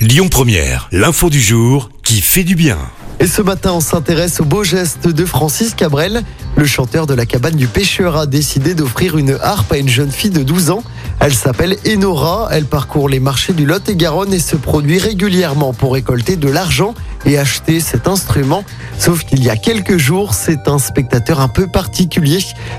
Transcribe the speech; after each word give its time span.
Lyon 0.00 0.30
Première, 0.30 0.88
l'info 0.92 1.28
du 1.28 1.42
jour 1.42 1.90
qui 2.02 2.22
fait 2.22 2.42
du 2.42 2.54
bien. 2.54 2.78
Et 3.18 3.26
ce 3.26 3.42
matin, 3.42 3.74
on 3.74 3.80
s'intéresse 3.80 4.40
au 4.40 4.46
beau 4.46 4.64
geste 4.64 5.06
de 5.06 5.26
Francis 5.26 5.74
Cabrel. 5.74 6.22
Le 6.56 6.64
chanteur 6.64 7.06
de 7.06 7.12
la 7.12 7.26
cabane 7.26 7.54
du 7.54 7.66
pêcheur 7.66 8.16
a 8.16 8.24
décidé 8.24 8.74
d'offrir 8.74 9.18
une 9.18 9.36
harpe 9.42 9.70
à 9.72 9.76
une 9.76 9.90
jeune 9.90 10.10
fille 10.10 10.30
de 10.30 10.42
12 10.42 10.70
ans. 10.70 10.82
Elle 11.20 11.34
s'appelle 11.34 11.76
Enora. 11.86 12.48
Elle 12.50 12.64
parcourt 12.64 13.08
les 13.08 13.20
marchés 13.20 13.52
du 13.52 13.66
Lot 13.66 13.86
et 13.90 13.94
Garonne 13.94 14.32
et 14.32 14.38
se 14.38 14.56
produit 14.56 14.98
régulièrement 14.98 15.74
pour 15.74 15.92
récolter 15.92 16.36
de 16.36 16.48
l'argent 16.48 16.94
et 17.26 17.38
acheter 17.38 17.80
cet 17.80 18.08
instrument. 18.08 18.64
Sauf 18.98 19.24
qu'il 19.24 19.44
y 19.44 19.50
a 19.50 19.56
quelques 19.56 19.98
jours, 19.98 20.32
c'est 20.32 20.66
un 20.66 20.78
spectateur 20.78 21.40
un 21.40 21.48
peu 21.48 21.66
particulier 21.66 22.38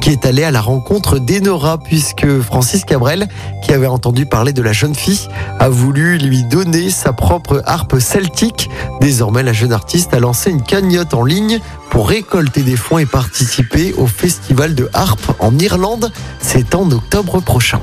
qui 0.00 0.10
est 0.10 0.24
allé 0.24 0.44
à 0.44 0.50
la 0.50 0.62
rencontre 0.62 1.18
d'Enora 1.18 1.76
puisque 1.76 2.40
Francis 2.40 2.86
Cabrel, 2.86 3.28
qui 3.62 3.72
avait 3.72 3.86
entendu 3.86 4.24
parler 4.24 4.54
de 4.54 4.62
la 4.62 4.72
jeune 4.72 4.94
fille, 4.94 5.28
a 5.58 5.68
voulu 5.68 6.16
lui 6.16 6.42
donner 6.44 6.88
sa 6.88 7.12
propre 7.12 7.62
harpe 7.66 7.98
celtique. 7.98 8.70
Désormais, 9.02 9.42
la 9.42 9.52
jeune 9.52 9.74
artiste 9.74 10.14
a 10.14 10.20
lancé 10.20 10.50
une 10.50 10.62
cagnotte 10.62 11.12
en 11.12 11.24
ligne 11.24 11.60
pour 11.90 12.08
récolter 12.08 12.62
des 12.62 12.76
fonds 12.76 12.96
et 12.96 13.04
participer 13.06 13.92
au 13.98 14.06
festival 14.06 14.74
de 14.74 14.88
harpe 14.94 15.34
en 15.38 15.58
Irlande. 15.58 16.10
C'est 16.40 16.74
en 16.74 16.90
octobre 16.90 17.42
prochain. 17.42 17.82